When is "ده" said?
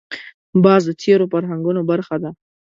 2.23-2.31